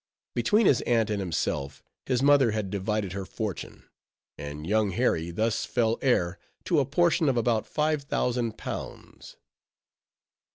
[0.33, 3.87] Between his aunt and himself, his mother had divided her fortune;
[4.35, 9.37] and young Harry thus fell heir to a portion of about five thousand pounds.